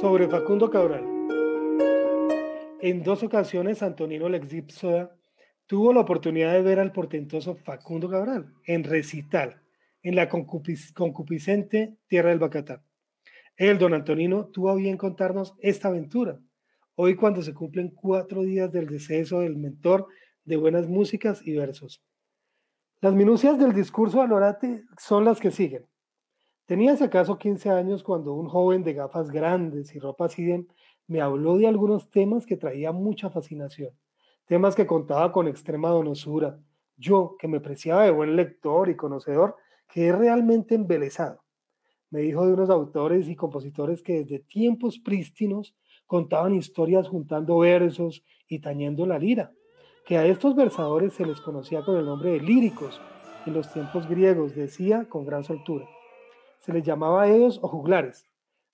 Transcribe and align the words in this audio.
Sobre 0.00 0.28
Facundo 0.28 0.70
Cabral. 0.70 1.04
En 2.80 3.02
dos 3.02 3.22
ocasiones, 3.22 3.82
Antonino 3.82 4.30
Lexipsoda 4.30 5.14
tuvo 5.66 5.92
la 5.92 6.00
oportunidad 6.00 6.54
de 6.54 6.62
ver 6.62 6.80
al 6.80 6.90
portentoso 6.90 7.56
Facundo 7.56 8.08
Cabral 8.08 8.54
en 8.64 8.84
recital 8.84 9.60
en 10.02 10.16
la 10.16 10.30
concupiscente 10.30 11.98
tierra 12.06 12.30
del 12.30 12.38
Bacatá. 12.38 12.82
El 13.56 13.76
don 13.76 13.92
Antonino 13.92 14.46
tuvo 14.46 14.74
bien 14.76 14.96
contarnos 14.96 15.54
esta 15.58 15.88
aventura, 15.88 16.40
hoy 16.94 17.14
cuando 17.14 17.42
se 17.42 17.52
cumplen 17.52 17.90
cuatro 17.90 18.40
días 18.40 18.72
del 18.72 18.86
deceso 18.86 19.40
del 19.40 19.58
mentor 19.58 20.06
de 20.46 20.56
buenas 20.56 20.88
músicas 20.88 21.46
y 21.46 21.56
versos. 21.56 22.02
Las 23.02 23.12
minucias 23.12 23.58
del 23.58 23.74
discurso 23.74 24.22
al 24.22 24.32
orate 24.32 24.82
son 24.96 25.26
las 25.26 25.40
que 25.40 25.50
siguen. 25.50 25.84
Tenías 26.70 27.02
acaso 27.02 27.36
15 27.36 27.68
años 27.70 28.04
cuando 28.04 28.32
un 28.32 28.48
joven 28.48 28.84
de 28.84 28.92
gafas 28.92 29.32
grandes 29.32 29.92
y 29.96 29.98
ropa 29.98 30.26
así 30.26 30.68
me 31.08 31.20
habló 31.20 31.58
de 31.58 31.66
algunos 31.66 32.10
temas 32.10 32.46
que 32.46 32.56
traía 32.56 32.92
mucha 32.92 33.28
fascinación, 33.28 33.90
temas 34.46 34.76
que 34.76 34.86
contaba 34.86 35.32
con 35.32 35.48
extrema 35.48 35.88
donosura. 35.88 36.60
Yo, 36.96 37.34
que 37.40 37.48
me 37.48 37.58
preciaba 37.58 38.04
de 38.04 38.12
buen 38.12 38.36
lector 38.36 38.88
y 38.88 38.94
conocedor, 38.94 39.56
quedé 39.92 40.12
realmente 40.12 40.76
embelesado. 40.76 41.42
Me 42.08 42.20
dijo 42.20 42.46
de 42.46 42.52
unos 42.52 42.70
autores 42.70 43.28
y 43.28 43.34
compositores 43.34 44.00
que 44.00 44.22
desde 44.22 44.38
tiempos 44.38 45.00
prístinos 45.00 45.74
contaban 46.06 46.54
historias 46.54 47.08
juntando 47.08 47.58
versos 47.58 48.22
y 48.46 48.60
tañendo 48.60 49.06
la 49.06 49.18
lira, 49.18 49.50
que 50.06 50.18
a 50.18 50.24
estos 50.24 50.54
versadores 50.54 51.14
se 51.14 51.26
les 51.26 51.40
conocía 51.40 51.84
con 51.84 51.96
el 51.96 52.04
nombre 52.04 52.30
de 52.30 52.40
líricos 52.40 53.00
en 53.44 53.54
los 53.54 53.72
tiempos 53.72 54.08
griegos, 54.08 54.54
decía 54.54 55.08
con 55.08 55.24
gran 55.24 55.42
soltura 55.42 55.88
se 56.60 56.72
les 56.72 56.84
llamaba 56.84 57.28
ellos 57.28 57.58
o 57.62 57.68
juglares. 57.68 58.26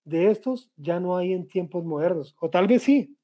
De 0.05 0.31
estos 0.31 0.71
ya 0.77 1.01
no 1.01 1.17
hay 1.17 1.33
en 1.33 1.49
tiempos 1.49 1.85
modernos, 1.85 2.37
o 2.41 2.51
tal 2.51 2.67
vez 2.67 2.83
sí. 2.83 3.17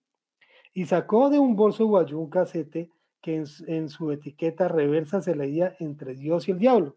Y 0.72 0.86
sacó 0.86 1.30
de 1.30 1.38
un 1.38 1.54
bolso 1.54 1.86
guayú 1.86 2.18
un 2.18 2.30
casete 2.30 2.90
que 3.20 3.44
en, 3.66 3.88
su 3.88 4.10
etiqueta 4.10 4.66
reversa 4.66 5.22
se 5.22 5.36
leía 5.36 5.76
entre 5.78 6.14
Dios 6.14 6.48
y 6.48 6.52
el 6.52 6.58
diablo. 6.58 6.96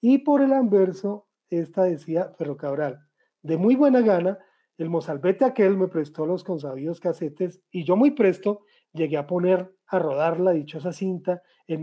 Y 0.00 0.18
por 0.18 0.42
el 0.42 0.52
anverso, 0.52 1.26
esta 1.48 1.84
decía 1.84 2.32
Ferrocabral. 2.36 3.06
De 3.40 3.56
muy 3.56 3.74
buena 3.74 4.00
gana, 4.00 4.38
el 4.76 4.90
mozalbete 4.90 5.44
aquel 5.44 5.76
me 5.76 5.88
prestó 5.88 6.26
los 6.26 6.44
consabidos 6.44 7.00
casetes 7.00 7.62
y 7.70 7.84
yo 7.84 7.96
muy 7.96 8.10
presto 8.10 8.64
llegué 8.92 9.16
a 9.16 9.26
poner 9.26 9.74
a 9.86 9.98
rodar 9.98 10.40
la 10.40 10.52
dichosa 10.52 10.92
cinta 10.92 11.42
en 11.66 11.82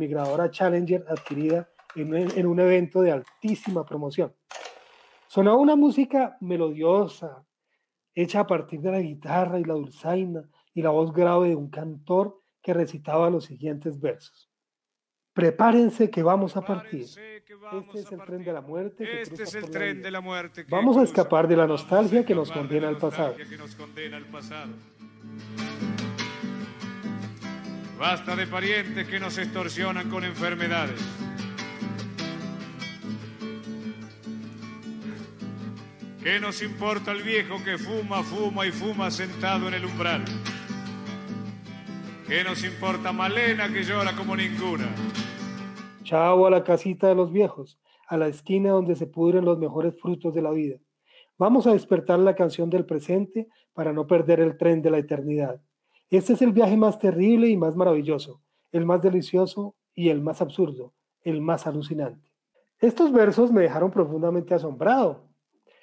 Challenger 0.51 1.05
adquirida 1.07 1.69
en 1.95 2.47
un 2.47 2.59
evento 2.59 3.01
de 3.01 3.11
altísima 3.11 3.85
promoción. 3.85 4.33
Sonaba 5.29 5.57
una 5.57 5.75
música 5.75 6.37
melodiosa, 6.41 7.45
hecha 8.15 8.39
a 8.39 8.47
partir 8.47 8.81
de 8.81 8.91
la 8.91 8.99
guitarra 8.99 9.59
y 9.59 9.63
la 9.63 9.75
dulzaina 9.75 10.41
y 10.73 10.81
la 10.81 10.89
voz 10.89 11.13
grave 11.13 11.49
de 11.49 11.55
un 11.55 11.69
cantor 11.69 12.39
que 12.63 12.73
recitaba 12.73 13.29
los 13.29 13.45
siguientes 13.45 13.99
versos. 13.99 14.49
Prepárense 15.33 16.09
que 16.09 16.23
vamos 16.23 16.57
a 16.57 16.61
partir. 16.61 17.03
este 17.03 17.99
es 17.99 18.11
el 18.11 18.23
tren 18.23 18.43
de 18.43 18.53
la 18.53 18.61
muerte. 18.61 19.21
este 19.21 19.43
es 19.43 19.53
el 19.53 19.69
tren 19.69 20.01
de 20.01 20.09
la 20.09 20.19
muerte. 20.19 20.65
vamos 20.67 20.97
a 20.97 21.03
escapar 21.03 21.47
de 21.47 21.57
la 21.57 21.67
nostalgia 21.67 22.25
que 22.25 22.33
nos 22.33 22.51
condena 22.51 22.87
al 22.87 22.97
pasado. 22.97 23.35
Basta 27.99 28.35
de 28.35 28.47
parientes 28.47 29.07
que 29.07 29.19
nos 29.19 29.37
extorsionan 29.37 30.09
con 30.09 30.23
enfermedades. 30.23 31.28
¿Qué 36.21 36.37
nos 36.37 36.61
importa 36.61 37.13
el 37.13 37.23
viejo 37.23 37.63
que 37.63 37.77
fuma, 37.77 38.21
fuma 38.23 38.67
y 38.67 38.71
fuma 38.71 39.09
sentado 39.09 39.69
en 39.69 39.75
el 39.75 39.85
umbral? 39.85 40.25
¿Qué 42.27 42.43
nos 42.43 42.61
importa 42.65 43.13
Malena 43.13 43.71
que 43.71 43.83
llora 43.83 44.13
como 44.13 44.35
ninguna? 44.35 44.93
Chao 46.03 46.45
a 46.45 46.49
la 46.49 46.65
casita 46.65 47.07
de 47.07 47.15
los 47.15 47.31
viejos, 47.31 47.79
a 48.05 48.17
la 48.17 48.27
esquina 48.27 48.71
donde 48.71 48.97
se 48.97 49.07
pudren 49.07 49.45
los 49.45 49.59
mejores 49.59 49.97
frutos 49.97 50.33
de 50.33 50.41
la 50.41 50.51
vida. 50.51 50.77
Vamos 51.37 51.65
a 51.67 51.71
despertar 51.71 52.19
la 52.19 52.35
canción 52.35 52.69
del 52.69 52.85
presente 52.85 53.47
para 53.73 53.93
no 53.93 54.05
perder 54.05 54.41
el 54.41 54.57
tren 54.57 54.81
de 54.81 54.91
la 54.91 54.97
eternidad. 54.97 55.61
Este 56.09 56.33
es 56.33 56.41
el 56.41 56.51
viaje 56.51 56.75
más 56.75 56.99
terrible 56.99 57.47
y 57.47 57.55
más 57.55 57.77
maravilloso, 57.77 58.41
el 58.73 58.85
más 58.85 59.01
delicioso 59.01 59.77
y 59.95 60.09
el 60.09 60.19
más 60.19 60.41
absurdo, 60.41 60.93
el 61.21 61.39
más 61.39 61.65
alucinante. 61.65 62.29
Estos 62.81 63.13
versos 63.13 63.53
me 63.53 63.61
dejaron 63.61 63.89
profundamente 63.89 64.53
asombrado, 64.53 65.28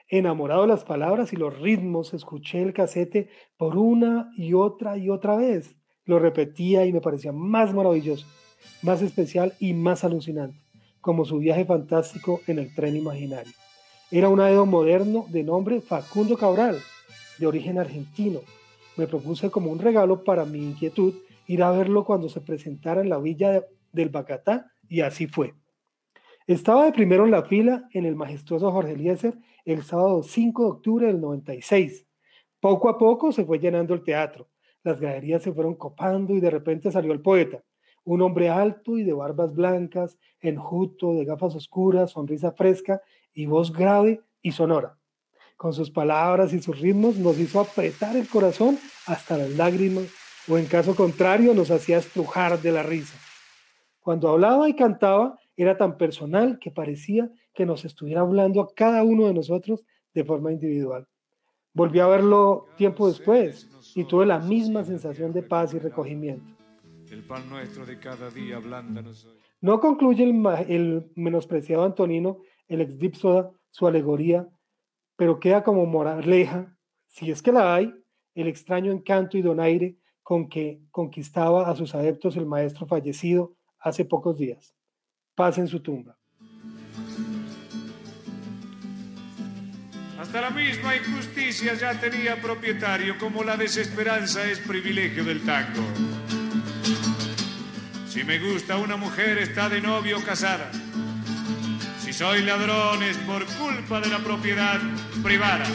Enamorado 0.09 0.63
de 0.63 0.69
las 0.69 0.85
palabras 0.85 1.33
y 1.33 1.37
los 1.37 1.59
ritmos, 1.59 2.15
escuché 2.15 2.63
el 2.63 2.73
casete 2.73 3.29
por 3.57 3.77
una 3.77 4.31
y 4.37 4.55
otra 4.55 4.97
y 4.97 5.11
otra 5.11 5.35
vez. 5.37 5.75
Lo 6.05 6.21
repetía 6.21 6.87
y 6.87 6.93
me 6.93 7.01
parecía 7.01 7.33
más 7.33 7.75
maravilloso, 7.75 8.25
más 8.83 9.03
especial 9.03 9.55
y 9.59 9.75
más 9.75 10.05
alucinante, 10.05 10.61
como 11.01 11.25
su 11.25 11.39
viaje 11.39 11.65
fantástico 11.65 12.41
en 12.47 12.61
el 12.61 12.73
tren 12.73 12.95
imaginario. 12.95 13.53
Era 14.13 14.29
un 14.29 14.39
aedo 14.39 14.65
moderno 14.65 15.27
de 15.29 15.43
nombre 15.43 15.81
Facundo 15.81 16.37
Cabral, 16.39 16.79
de 17.39 17.47
origen 17.49 17.77
argentino. 17.81 18.43
Me 18.97 19.09
propuse 19.09 19.51
como 19.51 19.73
un 19.73 19.81
regalo 19.81 20.23
para 20.23 20.45
mi 20.45 20.59
inquietud 20.59 21.15
ir 21.49 21.65
a 21.65 21.73
verlo 21.73 22.05
cuando 22.05 22.29
se 22.29 22.41
presentara 22.41 23.01
en 23.01 23.09
la 23.09 23.19
villa 23.19 23.65
del 23.93 24.11
Bacatá 24.11 24.71
y 24.89 25.01
así 25.01 25.27
fue. 25.27 25.55
Estaba 26.47 26.85
de 26.85 26.93
primero 26.93 27.25
en 27.25 27.33
la 27.33 27.43
fila 27.43 27.89
en 27.91 28.07
el 28.07 28.15
majestuoso 28.15 28.71
Jorge 28.71 28.93
Eliezer 28.93 29.37
el 29.65 29.83
sábado 29.83 30.23
5 30.23 30.63
de 30.63 30.71
octubre 30.71 31.07
del 31.09 31.21
96. 31.21 32.07
Poco 32.61 32.89
a 32.89 32.99
poco 32.99 33.33
se 33.33 33.45
fue 33.45 33.59
llenando 33.59 33.95
el 33.95 34.05
teatro. 34.05 34.49
Las 34.85 35.01
galerías 35.01 35.43
se 35.43 35.53
fueron 35.53 35.75
copando 35.75 36.35
y 36.35 36.41
de 36.41 36.51
repente 36.51 36.93
salió 36.93 37.13
el 37.13 37.21
poeta, 37.21 37.65
un 38.05 38.23
hombre 38.23 38.49
alto 38.49 38.97
y 38.97 39.03
de 39.03 39.13
barbas 39.13 39.57
blancas, 39.57 40.19
enjuto, 40.39 41.15
de 41.15 41.25
gafas 41.25 41.57
oscuras, 41.57 42.13
sonrisa 42.13 42.53
fresca 42.53 43.03
y 43.35 43.47
voz 43.47 43.73
grave 43.73 44.21
y 44.41 44.53
sonora. 44.53 44.97
Con 45.57 45.73
sus 45.73 45.91
palabras 45.91 46.53
y 46.53 46.63
sus 46.63 46.79
ritmos 46.81 47.17
nos 47.17 47.41
hizo 47.41 47.59
apretar 47.59 48.17
el 48.17 48.29
corazón 48.29 48.79
hasta 49.07 49.37
las 49.37 49.51
lágrimas 49.51 50.05
o 50.49 50.57
en 50.59 50.67
caso 50.67 50.95
contrario 50.95 51.55
nos 51.55 51.73
hacía 51.73 51.99
estrujar 51.99 52.63
de 52.63 52.71
la 52.71 52.85
risa. 52.85 53.19
Cuando 53.99 54.29
hablaba 54.29 54.69
y 54.69 54.77
cantaba 54.77 55.41
era 55.57 55.77
tan 55.77 55.97
personal 55.97 56.59
que 56.59 56.71
parecía 56.71 57.31
que 57.55 57.67
nos 57.67 57.85
estuviera 57.85 58.21
hablando 58.21 58.61
a 58.61 58.73
cada 58.75 59.03
uno 59.03 59.27
de 59.27 59.35
nosotros 59.35 59.85
de 60.15 60.25
forma 60.25 60.53
individual. 60.53 61.09
Volví 61.73 61.99
a 62.01 62.07
verlo 62.07 62.67
tiempo 62.77 63.09
después 63.09 63.69
y 63.95 64.05
tuve 64.05 64.27
la 64.27 64.39
misma 64.39 64.85
sensación 64.85 65.33
de 65.33 65.43
paz 65.43 65.75
y 65.75 65.79
recogimiento. 65.79 66.45
El 67.11 67.23
pan 67.23 67.49
nuestro 67.49 67.87
de 67.87 67.99
cada 67.99 68.31
día 68.31 68.61
No 69.61 69.81
concluye 69.81 70.25
el, 70.25 71.11
menospreciado 71.15 71.85
Antonino, 71.85 72.39
el 72.69 72.81
ex 72.81 72.99
Dipsoda, 72.99 73.51
su 73.71 73.87
alegoría, 73.87 74.49
pero 75.17 75.39
queda 75.39 75.63
como 75.63 75.87
moraleja, 75.87 76.77
si 77.07 77.31
es 77.31 77.43
que 77.43 77.53
la 77.53 77.75
hay, 77.75 77.95
el 78.35 78.49
extraño 78.49 78.93
encanto 78.93 79.39
y 79.39 79.43
donaire 79.43 79.97
con 80.23 80.49
que 80.49 80.81
conquistaba 80.91 81.71
a 81.71 81.77
sus 81.77 81.95
adeptos 81.95 82.37
el 82.37 82.47
maestro 82.47 82.87
fallecido 82.87 83.55
hace 83.79 84.05
pocos 84.05 84.37
días 84.37 84.76
paz 85.37 85.59
en 85.59 85.69
su 85.69 85.81
tumba. 85.81 86.17
Hasta 90.19 90.41
la 90.41 90.51
misma 90.51 90.97
injusticia 90.97 91.75
ya 91.75 92.01
tenía 92.01 92.41
propietario, 92.41 93.19
como 93.19 93.45
la 93.45 93.57
desesperanza 93.57 94.45
es 94.45 94.59
privilegio 94.59 95.25
del 95.25 95.43
tango. 95.43 95.85
Si 98.09 98.25
me 98.25 98.39
gusta 98.39 98.79
una 98.79 98.97
mujer 98.97 99.39
está 99.39 99.69
de 99.69 99.81
novio 99.83 100.25
casada. 100.25 100.71
Si 102.01 102.15
soy 102.15 102.43
ladrón 102.43 103.03
es 103.03 103.19
por 103.19 103.45
culpa 103.45 104.01
de 104.01 104.09
la 104.09 104.19
propiedad 104.19 104.81
privada. 105.23 105.67